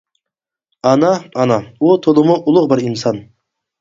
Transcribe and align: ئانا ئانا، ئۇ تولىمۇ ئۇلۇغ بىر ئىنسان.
ئانا 0.91 1.11
ئانا، 1.43 1.59
ئۇ 1.81 1.93
تولىمۇ 2.07 2.39
ئۇلۇغ 2.41 2.67
بىر 2.73 2.83
ئىنسان. 2.89 3.21